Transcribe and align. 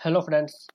Hello 0.00 0.20
friends 0.20 0.68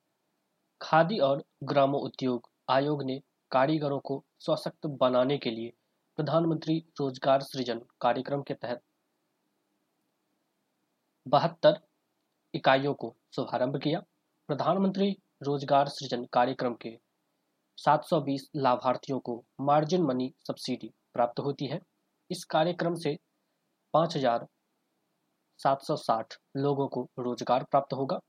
khadi 0.80 1.18
और 1.18 1.44
ग्रामो 1.64 1.98
उद्योग 1.98 2.48
आयोग 2.70 3.02
ने 3.02 3.22
कारीगरों 3.52 4.00
को 4.00 4.24
सशक्त 4.40 4.86
बनाने 5.00 5.38
के 5.38 5.50
लिए 5.50 5.72
प्रधानमंत्री 6.18 6.84
रोज़गार 7.00 7.42
सृजन 7.42 7.80
कार्यक्रम 8.00 8.42
के 8.42 8.54
तहत 8.54 8.82
बहत्तर 11.26 11.80
इकाइयों 12.54 12.94
को 12.94 13.16
शुभारंभ 13.36 13.76
किया। 13.76 14.02
प्रधानमंत्री 14.48 15.16
रोज़गार 15.42 15.88
सृजन 15.88 16.26
कार्यक्रम 16.32 16.76
के 16.82 16.98
720 17.78 18.50
लाभार्थियों 18.56 19.20
को 19.20 19.44
मार्जिन 19.62 20.02
मनी 20.02 20.34
सब्सिडी 20.46 20.92
प्राप्त 21.14 21.40
होती 21.40 21.66
है। 21.66 21.80
इस 22.30 22.46
कार्यक्रम 22.46 22.98
से 22.98 23.18
5,760 23.94 26.38
लोगों 26.58 26.88
को 26.88 27.08
रोज़गार 27.18 27.64
प्राप्त 27.64 27.94
होगा। 27.94 28.20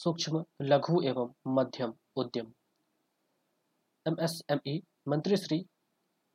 सूक्ष्म, 0.00 0.44
लघु 0.62 1.00
एवं 1.02 1.32
मध्यम 1.46 1.92
उद्यम। 2.16 2.46
एमएसएमई 4.06 4.80
मंत्री 5.08 5.36
श्री 5.36 5.58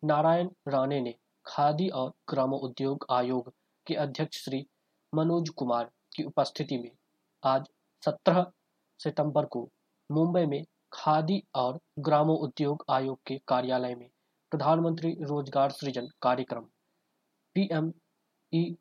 नारायण 0.04 0.50
राणे 0.68 1.00
ने 1.02 1.14
खादी 1.46 1.88
और 1.90 2.12
ग्रामो 2.30 2.58
उद्योग 2.58 3.06
आयोग 3.12 3.52
के 3.88 3.96
अध्यक्ष 3.96 4.44
श्री 4.44 4.60
मनोज 5.14 5.50
कुमार 5.50 5.90
की 6.16 6.24
उपस्थिति 6.24 6.78
में 6.78 6.92
आज 7.44 7.66
17 8.04 8.46
सितंबर 9.00 9.46
को 9.46 9.70
मुंबई 10.10 10.46
में 10.46 10.64
खादी 10.94 11.42
और 11.56 11.80
ग्रामो 12.00 12.36
उद्योग 12.44 12.86
आयोग 12.90 13.20
के 13.28 13.40
कार्यालय 13.48 13.96
में 13.96 14.10
प्रधानमंत्री 14.52 15.12
रोज़गार 15.22 15.72
सृजन 15.72 16.08
कार्यक्रम, 16.22 16.66
पीएमईजीपी 17.56 18.78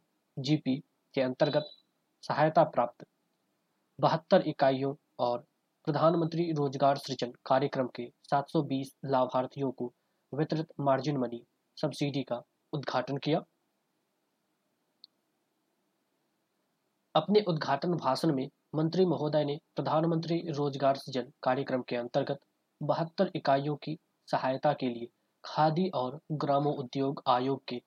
के 1.14 1.20
अंतर्गत 1.20 1.70
सहायता 2.22 2.64
प्राप्त 2.64 3.06
बहत्तर 3.98 4.42
इकाइयों 4.46 4.94
और 5.20 5.38
प्रधानमंत्री 5.86 6.50
रोज़गार 6.52 6.96
सृजन 6.96 7.32
कार्यक्रम 7.46 7.88
के 7.94 8.08
720 8.24 8.94
लाभार्थियों 9.04 9.70
को 9.72 9.92
वितरित 10.32 10.68
मार्जिन 10.80 11.16
मनी 11.16 11.42
सब्सिडी 11.78 12.22
का 12.22 12.42
उद्घाटन 12.72 13.16
किया। 13.16 13.42
अपने 17.14 17.40
उद्घाटन 17.40 17.94
भाषण 17.94 18.34
में 18.34 18.48
मंत्री 18.74 19.04
महोदय 19.06 19.44
ने 19.44 19.58
प्रधानमंत्री 19.76 20.42
रोज़गार 20.48 20.96
सृजन 20.96 21.32
कार्यक्रम 21.42 21.82
के 21.82 21.96
अंतर्गत 21.96 22.40
बहत्तर 22.80 23.30
इकाइयों 23.36 23.76
की 23.76 23.96
सहायता 24.28 24.72
के 24.72 24.88
लिए 24.88 25.08
खादी 25.44 25.88
और 25.94 26.18
ग्रामो 26.32 26.70
उद्योग 26.72 27.22
आयोग 27.28 27.62
के 27.68 27.80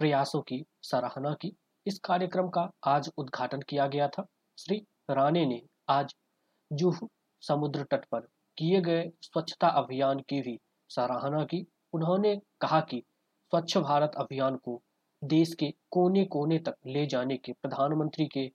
प्रयासों 0.00 0.40
की 0.42 0.64
सराहना 0.82 1.32
की। 1.34 1.52
इस 1.86 1.98
कार्यक्रम 1.98 2.48
का 2.48 2.70
आज 2.86 3.10
उद्घाटन 3.18 3.60
किया 3.60 3.86
गया 3.86 4.08
था। 4.08 4.26
श्री 4.58 4.84
राणे 5.10 5.46
ने 5.46 5.62
आज 5.88 6.14
जूहू 6.72 7.08
समुद्र 7.40 7.82
तट 7.82 8.04
पर 8.04 8.20
किए 8.56 8.80
गए 8.80 9.10
स्वच्छता 9.22 9.68
अभियान 9.68 10.18
की 10.18 10.40
भी 10.40 10.58
सराहना 10.88 11.44
की। 11.44 11.66
उन्होंने 11.92 12.40
कहा 12.60 12.80
कि 12.80 13.02
स्वच्छ 13.52 13.78
भारत 13.78 14.12
अभियान 14.16 14.56
को 14.56 14.82
देश 15.24 15.54
के 15.54 15.74
कोने 15.90 16.24
कोने 16.24 16.58
तक 16.58 16.74
ले 16.86 17.06
जाने 17.06 17.36
के 17.36 17.52
प्रधानमंत्री 17.52 18.26
के 18.26 18.50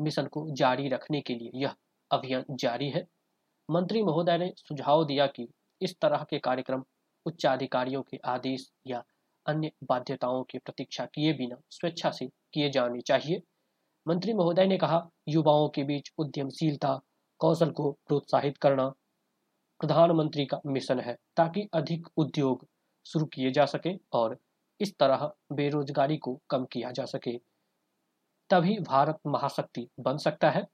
मिशन 0.00 0.26
को 0.26 0.50
जारी 0.50 0.88
रखने 0.88 1.20
के 1.20 1.34
लिए 1.34 1.50
यह 1.54 1.74
अभियान 2.10 2.44
जारी 2.50 2.88
है। 2.90 3.06
मंत्री 3.70 4.02
महोदय 4.02 4.38
ने 4.38 4.52
सुझाव 4.56 5.04
दिया 5.04 5.26
कि 5.26 5.48
इस 5.80 5.94
तरह 6.00 6.26
के 6.30 6.38
कार्यक्रम 6.38 6.84
उच्चाधिकारियों 7.26 8.02
के 8.02 8.16
आदेश 8.24 8.72
या 8.86 9.04
अन्य 9.46 9.70
बाध्यताओं 9.84 10.42
की 10.42 10.58
प्रतीक्षा 10.58 11.04
किए 11.04 11.32
बिना 11.32 11.56
स्वेच्छा 11.70 12.10
से 12.10 12.26
किए 12.26 12.70
जाने 12.70 13.00
चाहिए। 13.00 13.42
मंत्री 14.08 14.32
महोदय 14.32 14.66
ने 14.66 14.78
कहा, 14.78 15.10
युवाओं 15.28 15.68
के 15.68 15.84
बीच 15.84 16.12
उद्यमशीलता, 16.18 17.00
कौशल 17.38 17.70
को 17.70 17.92
प्रोत्साहित 17.92 18.58
करना 18.58 18.88
प्रधानमंत्री 19.80 20.46
का 20.46 20.60
मिशन 20.66 21.00
है, 21.00 21.16
ताकि 21.36 21.68
अधिक 21.74 22.08
उद्योग 22.16 22.66
शुरू 23.06 23.26
किए 23.26 23.50
जा 23.50 23.66
सके 23.66 23.98
और 24.12 24.38
इस 24.80 24.98
तरह 24.98 25.32
बेरोजगारी 25.52 26.16
को 26.16 26.40
कम 26.50 26.64
किया 26.64 26.90
जा 26.90 27.04
सके। 27.04 27.40
तभी 28.50 28.78
भारत 28.78 29.18
महाशक्ति 29.26 29.88
बन 30.00 30.16
सकता 30.16 30.50
है। 30.50 30.66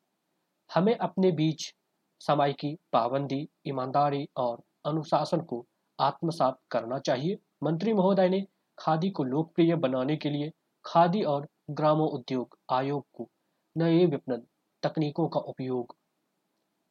हमें 0.75 0.97
अपने 0.97 1.33
बीच 1.33 1.75
समय 2.21 2.53
की 2.53 2.79
पाबंदी, 2.93 3.49
ईमानदारी 3.67 4.29
और 4.37 4.63
अनुशासन 4.87 5.41
को 5.41 5.67
आत्मसात 6.01 6.59
करना 6.71 6.99
चाहिए। 6.99 7.39
मंत्री 7.63 7.93
महोदय 7.93 8.29
ने 8.29 8.47
खादी 8.79 9.11
को 9.11 9.25
लोकप्रिय 9.25 9.75
बनाने 9.75 10.17
के 10.17 10.31
लिए 10.31 10.53
खादी 10.85 11.23
और 11.23 11.49
ग्रामो 11.69 12.07
उद्योग 12.09 12.57
आयोग 12.73 13.07
को 13.13 13.29
नए 13.77 14.05
विपणन 14.07 14.47
तकनीकों 14.83 15.29
का 15.29 15.41
उपयोग 15.43 15.95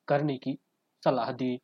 करने 0.08 0.38
की 0.38 0.58
सलाह 1.04 1.32
दी। 1.32 1.58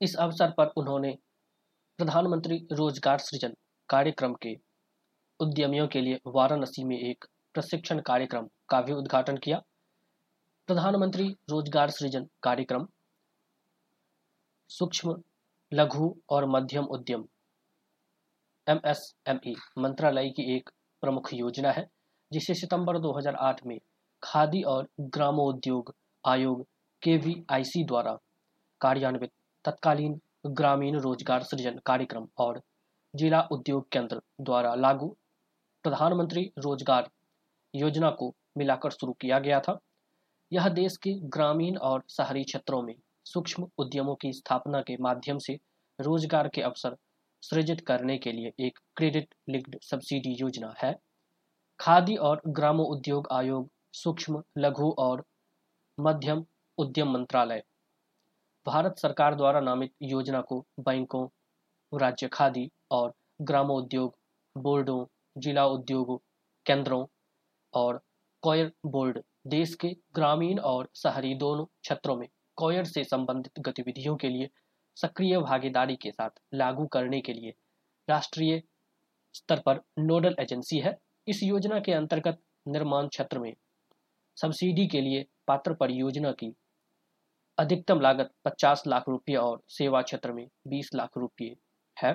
इस 0.00 0.14
अवसर 0.16 0.50
पर 0.50 0.72
उन्होंने 0.76 1.16
प्रधानमंत्री 1.98 2.56
रोज़गार 2.72 3.18
सृजन 3.18 3.54
कार्यक्रम 3.88 4.34
के 4.42 4.54
उद्यमियों 5.40 5.86
के 5.88 6.00
लिए 6.00 6.20
वाराणसी 6.26 6.84
में 6.84 6.98
एक 6.98 7.24
प्रशिक्षण 7.54 8.00
कार्यक्रम 8.00 8.48
का 8.68 8.80
भी 8.80 8.92
उद्घाटन 8.92 9.36
किया। 9.36 9.58
प्रधानमंत्री 10.68 11.28
रोज़गार 11.50 11.90
सृजन 11.90 12.28
कार्यक्रम 12.42 12.86
सूक्ष्म, 14.70 15.16
लघु 15.72 16.14
और 16.30 16.46
मध्यम 16.48 16.84
उद्यम 16.86 17.24
एमएसएमई 18.66 19.54
मंत्रालय 19.78 20.28
की 20.28 20.54
एक 20.56 20.70
प्रमुख 21.02 21.32
योजना 21.34 21.70
है, 21.70 21.86
जिसे 22.30 22.54
सितंबर 22.54 22.98
2008 22.98 23.66
में 23.66 23.78
खादी 24.22 24.62
और 24.62 24.88
ग्रामोद्योग 25.00 25.94
आयोग 26.24 26.62
केवीआईसी 27.02 27.84
द्वारा 27.84 28.12
कार्यान्वित 28.80 29.30
तत्कालीन 29.64 30.20
ग्रामीण 30.48 30.98
रोज़गार 31.00 31.42
सृजन 31.42 31.78
कार्यक्रम 31.86 32.26
और 32.38 32.60
जिला 33.14 33.40
उद्योग 33.52 33.88
केंद्र 33.92 34.20
द्वारा 34.40 34.74
लागू 34.74 35.08
प्रधानमंत्री 35.84 36.50
रोज़गार 36.58 37.10
योजना 37.74 38.10
को 38.10 38.34
मिलाकर 38.58 38.90
शुरू 38.90 39.12
किया 39.12 39.38
गया 39.38 39.60
था। 39.60 39.78
यह 40.52 40.68
देश 40.70 40.96
के 40.96 41.12
ग्रामीण 41.28 41.76
और 41.78 42.02
शहरी 42.10 42.42
क्षेत्रों 42.44 42.82
में 42.82 42.94
सूक्ष्म 43.26 43.66
उद्यमों 43.78 44.14
की 44.14 44.32
स्थापना 44.32 44.80
के 44.80 44.96
माध्यम 45.00 45.38
से 45.38 45.58
रोज़गार 45.98 46.48
के 46.48 46.62
अवसर 46.62 46.96
सृजित 47.42 47.80
करने 47.80 48.18
के 48.18 48.32
लिए 48.32 48.52
एक 48.60 48.78
क्रेडिट 48.96 49.34
लिंक्ड 49.48 49.76
सब्सिडी 49.82 50.36
योजना 50.40 50.74
है। 50.78 50.96
खादी 51.80 52.16
और 52.16 52.42
ग्रामो 52.48 52.82
उद्योग 52.82 53.28
आयोग, 53.32 53.70
सूक्ष्म, 53.92 54.42
लघु 54.58 54.94
और 54.98 55.24
मध्यम 56.00 56.44
उद्यम 56.78 57.12
मंत्रालय। 57.12 57.62
भारत 58.66 58.98
सरकार 58.98 59.34
द्वारा 59.34 59.60
नामित 59.60 59.92
योजना 60.02 60.40
को 60.40 60.66
बैंकों, 60.80 61.28
राज्य 62.00 62.28
खादी 62.28 62.70
और 62.90 63.12
ग्रामोद्योग 63.42 64.16
बोर्डों, 64.56 65.06
जिला 65.38 65.66
उद्योग 65.66 66.20
केंद्रों 66.66 67.06
और 67.74 68.00
कॉयर 68.42 68.72
बोर्ड, 68.86 69.22
देश 69.46 69.74
के 69.74 69.96
ग्रामीण 70.14 70.58
और 70.58 70.88
शहरी 70.94 71.34
दोनों 71.34 71.64
क्षेत्रों 71.64 72.16
में 72.16 72.28
कॉयर 72.56 72.84
से 72.84 73.04
संबंधित 73.04 73.52
गतिविधियों 73.58 74.16
के 74.16 74.28
लिए 74.28 74.50
सक्रिय 74.96 75.38
भागीदारी 75.40 75.96
के 75.96 76.10
साथ 76.10 76.40
लागू 76.54 76.86
करने 76.86 77.20
के 77.20 77.32
लिए 77.32 77.54
राष्ट्रीय 78.08 78.62
स्तर 79.34 79.60
पर 79.66 79.80
नोडल 79.98 80.36
एजेंसी 80.40 80.78
है। 80.78 80.96
इस 81.26 81.42
योजना 81.42 81.78
के 81.80 81.92
अंतर्गत 81.92 82.38
निर्माण 82.68 83.08
क्षेत्र 83.08 83.38
में 83.38 83.52
सब्सिडी 84.36 84.86
के 84.86 85.00
लिए 85.00 85.26
पात्र 85.46 85.74
परियोजना 85.74 86.32
की 86.32 86.52
अधिकतम 87.58 88.00
लागत 88.00 88.30
50 88.44 88.82
लाख 88.86 89.08
रुपये 89.08 89.36
और 89.36 89.62
सेवा 89.68 90.02
क्षेत्र 90.02 90.32
में 90.32 90.46
20 90.68 90.90
लाख 90.94 91.18
रुपये 91.18 91.54
है। 91.96 92.14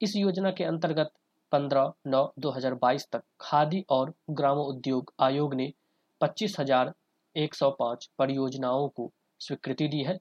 इस 0.00 0.16
योजना 0.16 0.50
के 0.50 0.64
अंतर्गत 0.64 1.12
15 1.52 1.92
नौ 2.06 2.22
2022 2.38 3.06
तक 3.12 3.22
खादी 3.40 3.84
और 3.90 4.12
ग्रामो 4.30 4.64
उद्योग 4.64 5.12
आयोग 5.20 5.54
ने 5.54 5.72
पच्चीस 6.20 6.56
हज़ार 6.60 6.92
एक 7.36 7.54
सौ 7.54 7.70
पाँच 7.70 8.08
परियोजनाओं 8.18 8.88
को 8.88 9.10
स्वीकृति 9.40 9.88
दी 9.88 10.02
है। 10.02 10.18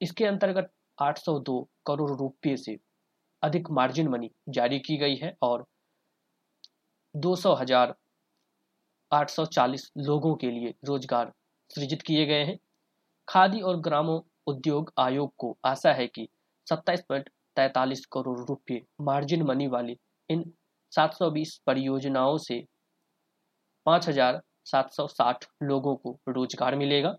इसके 0.00 0.24
अंतर्गत 0.26 0.70
802 0.98 1.60
करोड़ 1.86 2.10
रुपये 2.10 2.56
से 2.56 2.78
अधिक 3.42 3.70
मार्जिन 3.70 4.08
मनी 4.08 4.30
जारी 4.48 4.78
की 4.78 4.96
गई 4.96 5.16
है 5.16 5.36
और 5.42 5.64
दो 7.14 7.34
सौ 7.36 7.54
हज़ार 7.54 7.94
840 9.12 9.90
लोगों 9.98 10.34
के 10.36 10.50
लिए 10.50 10.74
रोज़गार 10.84 11.32
सृजित 11.70 12.02
किए 12.02 12.26
गए 12.26 12.44
हैं। 12.44 12.58
खादी 13.28 13.60
और 13.60 13.80
ग्रामो 13.80 14.24
उद्योग 14.46 14.92
आयोग 14.98 15.32
को 15.38 15.56
आशा 15.64 15.92
है 15.92 16.06
कि 16.06 16.28
सत्ताईस 16.66 17.00
पॉइंट 17.08 17.28
तैतालीस 17.56 18.04
करोड़ 18.06 18.38
रुपये 18.40 18.82
मार्जिन 19.00 19.42
मनी 19.42 19.66
वाली 19.66 19.96
इन 20.30 20.44
720 20.92 21.56
परियोजनाओं 21.66 22.36
से 22.38 22.60
5,760 23.86 25.46
लोगों 25.62 25.94
को 25.96 26.18
रोज़गार 26.28 26.76
मिलेगा। 26.76 27.16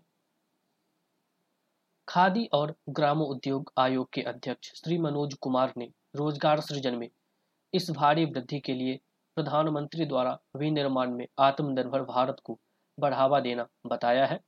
खादी 2.10 2.44
और 2.54 2.74
ग्रामो 2.90 3.24
उद्योग 3.24 3.70
आयोग 3.78 4.08
के 4.12 4.22
अध्यक्ष 4.22 4.70
श्री 4.74 4.96
मनोज 4.98 5.34
कुमार 5.34 5.72
ने 5.78 5.84
रोज़गार 6.16 6.60
सृजन 6.60 6.94
में 6.94 7.08
इस 7.72 7.90
भारी 7.90 8.24
वृद्धि 8.24 8.58
के 8.60 8.74
लिए 8.74 8.98
प्रधानमंत्री 9.36 10.06
द्वारा 10.06 10.32
विनिर्माण 10.56 11.10
में 11.10 11.26
आत्मनिर्भर 11.38 12.02
भारत 12.02 12.36
को 12.44 12.58
बढ़ावा 12.98 13.40
देना 13.40 13.66
बताया 13.86 14.24
है। 14.26 14.40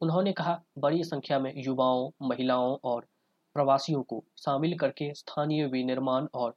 उन्होंने 0.00 0.32
कहा, 0.32 0.58
बड़ी 0.78 1.04
संख्या 1.04 1.38
में 1.38 1.52
युवाओं, 1.56 2.10
महिलाओं 2.22 2.76
और 2.84 3.06
प्रवासियों 3.56 4.02
को 4.02 4.22
शामिल 4.36 4.76
करके 4.78 5.12
स्थानीय 5.14 5.66
विनिर्माण 5.66 6.26
और 6.34 6.50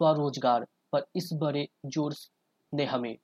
स्वरोजगार 0.00 0.66
पर 0.92 1.06
इस 1.16 1.30
बड़े 1.34 1.66
ज़ोर 1.86 2.14
ने 2.72 2.84
हमें 2.84 3.14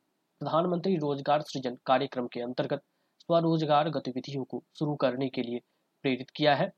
प्रधानमंत्री 0.41 0.97
रोज़गार 0.97 1.43
सृजन 1.43 1.76
कार्यक्रम 1.87 2.26
के 2.26 2.41
अंतर्गत 2.41 2.83
स्वरोजगार 3.21 3.91
गतिविधियों 3.91 4.44
को 4.44 4.62
शुरू 4.79 4.94
करने 4.97 5.29
के 5.29 5.43
लिए 5.43 5.61
प्रेरित 6.05 6.31
किया 6.31 6.55
है। 6.55 6.70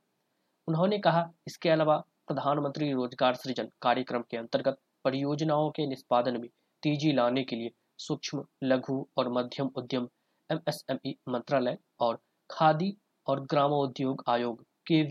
उन्होंने 0.68 0.98
कहा, 0.98 1.28
इसके 1.46 1.70
अलावा 1.70 1.96
प्रधानमंत्री 2.28 2.92
रोज़गार 2.92 3.34
सृजन 3.34 3.68
कार्यक्रम 3.82 4.22
के 4.30 4.36
अंतर्गत 4.36 4.78
परियोजनाओं 5.04 5.70
के 5.70 5.86
निष्पादन 5.86 6.40
में 6.40 6.48
तेज़ी 6.82 7.12
लाने 7.12 7.42
के 7.44 7.56
लिए 7.56 7.70
सूक्ष्म, 7.98 8.44
लघु 8.64 9.06
और 9.18 9.32
मध्यम 9.32 9.70
उद्यम, 9.76 10.08
एमएसएमई 10.50 11.16
मंत्रालय 11.28 11.78
और 12.00 12.18
खादी 12.50 12.96
और 13.26 13.40
ग्रामोद्योग 13.40 14.24
आयोग 14.28 14.64
के 14.86 15.02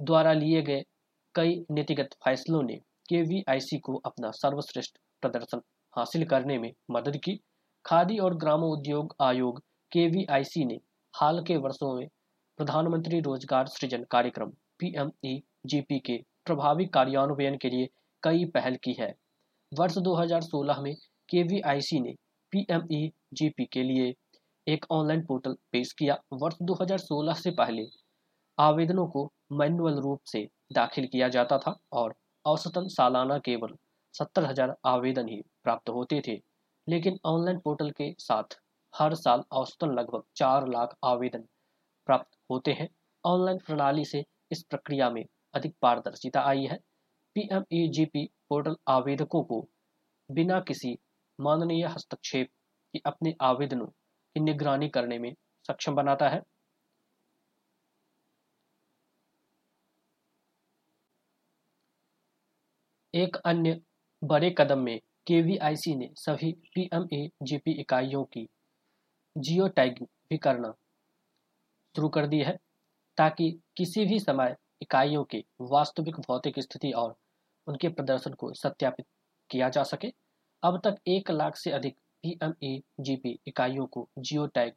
द्वारा 0.00 0.32
लिए 0.32 0.62
गए 0.62 0.84
कई 1.34 1.64
नीतिगत 1.70 2.14
फैसलों 2.24 2.62
ने 2.62 2.80
के 3.08 3.22
को 3.78 3.96
अपना 3.96 4.30
सर्वश्रेष्ठ 4.30 4.98
प्रदर्शन 5.22 5.60
हासिल 5.94 6.24
करने 6.24 6.58
में 6.58 6.72
मदद 6.90 7.16
की। 7.16 7.38
खादी 7.84 8.18
और 8.18 8.34
ग्रामोद्योग 8.34 9.14
आयोग 9.20 9.60
के 9.92 10.06
ने 10.64 10.80
हाल 11.14 11.42
के 11.42 11.56
वर्षों 11.56 11.94
में 11.94 12.08
प्रधानमंत्री 12.58 13.18
रोज़गार 13.20 13.66
सृजन 13.66 14.02
कार्यक्रम 14.10 14.50
पीएमईजीपी 14.78 15.98
के 15.98 16.16
प्रभावी 16.46 16.84
कार्यान्वयन 16.86 17.56
के 17.56 17.68
लिए 17.70 17.88
कई 18.22 18.44
पहल 18.54 18.76
की 18.84 18.92
है। 18.92 19.08
वर्ष 19.72 19.96
2016 19.98 20.80
में 20.82 20.94
केवीआईसी 21.28 22.00
ने 22.00 22.14
पीएमईजीपी 22.52 23.64
के 23.64 23.82
लिए 23.82 24.14
एक 24.66 24.84
ऑनलाइन 24.90 25.24
पोर्टल 25.26 25.56
पेश 25.72 25.92
किया। 25.92 26.16
वर्ष 26.32 26.56
2016 26.62 27.34
से 27.34 27.50
पहले 27.52 27.86
आवेदनों 28.58 29.06
को 29.06 29.30
मैनुअल 29.52 29.98
रूप 30.00 30.20
से 30.26 30.48
दाखिल 30.72 31.06
किया 31.06 31.28
जाता 31.28 31.58
था 31.58 31.76
और 31.92 32.14
औसतन 32.44 32.88
सालाना 32.88 33.38
केवल 33.40 33.76
सत्तर 34.14 34.44
हज़ार 34.44 34.74
आवेदन 34.86 35.28
ही 35.28 35.40
प्राप्त 35.64 35.90
होते 35.90 36.20
थे। 36.28 36.40
लेकिन 36.86 37.18
ऑनलाइन 37.24 37.58
पोर्टल 37.58 37.90
के 37.90 38.12
साथ 38.18 38.58
हर 38.94 39.14
साल 39.14 39.42
औसतन 39.52 39.94
लगभग 39.94 40.22
चार 40.36 40.68
लाख 40.68 40.96
आवेदन 41.04 41.44
प्राप्त 42.08 42.38
होते 42.52 42.72
हैं। 42.72 42.88
ऑनलाइन 43.24 43.58
प्रणाली 43.58 44.04
से 44.04 44.24
इस 44.52 44.62
प्रक्रिया 44.62 45.10
में 45.10 45.24
अधिक 45.54 45.74
पारदर्शिता 45.82 46.40
आई 46.40 46.64
है। 46.64 46.78
पीएमईजीपी 47.36 48.24
पोर्टल 48.48 48.76
आवेदकों 48.88 49.42
को 49.44 49.60
बिना 50.30 50.60
किसी 50.60 50.96
माननीय 51.38 51.86
हस्तक्षेप 51.86 52.48
के 52.94 53.00
अपने 53.06 53.34
आवेदनों 53.42 53.86
की 53.86 54.40
निगरानी 54.40 54.88
करने 54.88 55.18
में 55.18 55.32
सक्षम 55.68 55.94
बनाता 55.94 56.28
है। 56.28 56.42
एक 63.14 63.36
अन्य 63.36 63.80
बड़े 64.22 64.50
कदम 64.58 64.78
में 64.78 64.98
केवीआईसी 65.26 65.94
ने 65.96 66.08
सभी 66.16 66.52
पीएमएजीपी 66.74 67.80
इकाइयों 67.80 68.24
की 68.24 68.46
जियो 69.36 69.68
टैगिंग 69.68 70.06
भी 70.30 70.38
करना 70.38 70.72
शुरू 71.96 72.08
कर 72.08 72.26
दी 72.26 72.38
है 72.38 72.56
ताकि 73.18 73.50
किसी 73.76 74.04
भी 74.04 74.18
समय 74.18 74.56
इकाइयों 74.82 75.24
के 75.24 75.44
वास्तविक 75.60 76.16
भौतिक 76.18 76.60
स्थिति 76.60 76.90
और 76.92 77.14
उनके 77.66 77.88
प्रदर्शन 77.88 78.32
को 78.32 78.52
सत्यापित 78.54 79.06
किया 79.50 79.68
जा 79.68 79.82
सके। 79.82 80.12
अब 80.62 80.80
तक 80.84 80.96
एक 81.08 81.30
लाख 81.30 81.56
से 81.56 81.70
अधिक 81.70 81.96
पीएमएजीपी 82.24 83.38
इकाइयों 83.46 83.86
को 83.86 84.08
जियो 84.18 84.46
टैग 84.46 84.72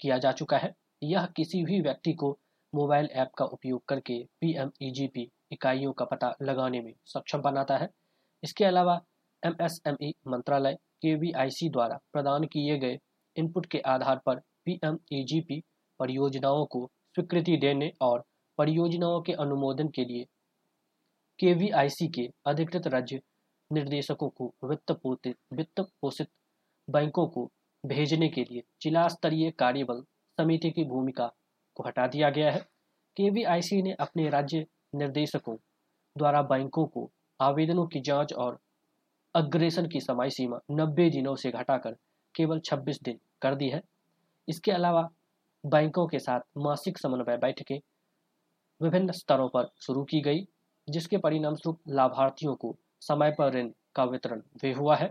किया 0.00 0.18
जा 0.18 0.32
चुका 0.32 0.58
है। 0.58 0.74
यह 1.02 1.26
किसी 1.36 1.62
भी 1.64 1.80
व्यक्ति 1.80 2.12
को 2.12 2.30
मोबाइल 2.72 3.08
ऐप 3.12 3.30
का 3.38 3.44
उपयोग 3.44 3.84
करके 3.88 4.22
पी 4.40 5.30
इकाइयों 5.52 5.92
का 5.92 6.04
पता 6.04 6.34
लगाने 6.42 6.80
में 6.80 6.92
सक्षम 7.06 7.40
बनाता 7.42 7.76
है। 7.76 7.88
इसके 8.42 8.64
अलावा 8.64 9.00
एमएसएमई 9.42 10.12
मंत्रालय 10.28 10.76
के 11.06 11.68
द्वारा 11.68 11.98
प्रदान 12.12 12.44
किए 12.44 12.78
गए 12.78 12.98
इनपुट 13.36 13.66
के 13.66 13.78
आधार 13.86 14.20
पर 14.26 14.40
पीएमईजीपी 14.64 15.62
परियोजनाओं 15.98 16.66
को 16.66 16.90
स्वीकृति 17.14 17.56
देने 17.56 17.92
और 18.00 18.24
परियोजनाओं 18.58 19.20
के 19.22 19.32
अनुमोदन 19.32 19.88
के 19.88 20.04
लिए 20.04 20.26
के 21.38 21.54
के 22.08 22.28
अधिकृत 22.46 22.86
राज्य 22.86 23.20
निर्देशकों 23.72 24.28
को 24.28 24.54
वित्त 24.64 24.92
पोषित 24.92 25.36
वित्त 25.52 25.80
पोषित 25.80 26.28
बैंकों 26.90 27.26
को 27.26 27.50
भेजने 27.86 28.28
के 28.28 28.42
लिए 28.42 28.62
जिला 28.82 29.08
स्तरीय 29.08 29.50
कार्यबल 29.50 30.02
समिति 30.38 30.70
की 30.70 30.84
भूमिका 30.84 31.32
को 31.74 31.82
हटा 31.82 32.06
दिया 32.06 32.30
गया 32.30 32.50
है। 32.50 32.60
के 33.16 33.82
ने 33.82 33.92
अपने 33.92 34.28
राज्य 34.28 34.66
निर्देशकों 34.94 35.56
द्वारा 36.16 36.42
बैंकों 36.42 36.86
को 36.86 37.10
आवेदनों 37.40 37.86
की 37.86 38.00
जाँच 38.00 38.32
और 38.32 38.58
अग्रेसन 39.34 39.86
की 39.88 40.00
समय 40.00 40.30
सीमा 40.30 40.58
90 40.70 41.10
दिनों 41.10 41.36
से 41.36 41.50
घटाकर 41.50 41.96
केवल 42.34 42.60
26 42.60 43.02
दिन 43.02 43.18
कर 43.42 43.54
दी 43.54 43.68
है। 43.68 43.82
इसके 44.48 44.70
अलावा 44.70 45.08
बैंकों 45.66 46.06
के 46.06 46.18
साथ 46.18 46.40
मासिक 46.56 46.98
समन्वय 46.98 47.36
बैठकें 47.36 47.80
विभिन्न 48.82 49.12
स्तरों 49.12 49.48
पर 49.48 49.70
शुरू 49.80 50.04
की 50.04 50.20
गई, 50.20 50.46
जिसके 50.88 51.16
परिणाम 51.16 51.54
स्वरूप 51.54 51.80
लाभार्थियों 51.88 52.54
को 52.54 52.76
समय 53.00 53.30
पर 53.30 53.52
ऋण 53.52 53.70
का 53.94 54.04
वितरण 54.04 54.42
भी 54.62 54.72
हुआ 54.72 54.96
है। 54.96 55.10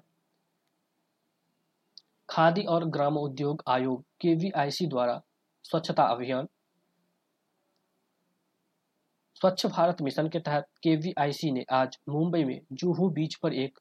खादी 2.29 2.63
और 2.63 2.85
ग्राम 2.85 3.17
उद्योग 3.17 3.63
आयोग 3.67 4.03
केवीआईसी 4.21 4.87
द्वारा 4.87 5.21
स्वच्छता 5.63 6.03
अभियान, 6.03 6.47
स्वच्छ 9.35 9.65
भारत 9.65 10.01
मिशन 10.01 10.29
के 10.29 10.39
तहत 10.39 10.67
के 10.87 11.51
ने 11.51 11.65
आज 11.71 11.97
मुंबई 12.09 12.43
में 12.43 12.59
जूहू 12.73 13.09
बीच 13.09 13.35
पर 13.35 13.53
एक 13.53 13.79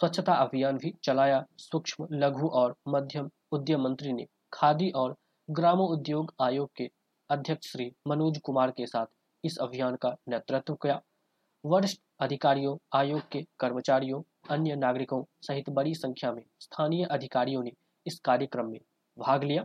स्वच्छता 0.00 0.34
अभियान 0.34 0.78
भी 0.78 0.92
चलाया। 1.02 1.44
सूक्ष्म, 1.58 2.06
लघु 2.12 2.48
और 2.48 2.74
मध्यम 2.88 3.30
उद्यम 3.52 3.82
मंत्री 3.82 4.12
ने 4.12 4.26
खादी 4.52 4.90
और 4.90 5.16
ग्रामो 5.50 5.84
उद्योग 5.84 6.34
आयोग 6.40 6.70
के 6.76 6.90
अध्यक्ष 7.30 7.72
श्री 7.72 7.92
मनोज 8.08 8.38
कुमार 8.38 8.70
के 8.70 8.86
साथ 8.86 9.06
इस 9.44 9.58
अभियान 9.58 9.96
का 9.96 10.16
नेतृत्व 10.28 10.74
किया। 10.74 11.00
वरिष्ठ 11.64 12.00
अधिकारियों, 12.20 12.76
आयोग 12.94 13.22
के 13.32 13.46
कर्मचारियों, 13.58 14.22
अन्य 14.50 14.76
नागरिकों 14.76 15.24
सहित 15.42 15.70
बड़ी 15.70 15.94
संख्या 15.94 16.32
में 16.32 16.42
स्थानीय 16.60 17.04
अधिकारियों 17.04 17.62
ने 17.62 17.72
इस 18.06 18.18
कार्यक्रम 18.20 18.66
में 18.66 18.80
भाग 19.18 19.44
लिया। 19.44 19.64